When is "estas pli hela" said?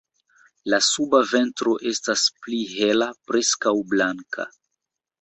1.93-3.13